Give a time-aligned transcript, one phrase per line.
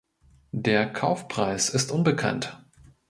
[0.51, 2.59] Der Kaufpreis ist unbekannt.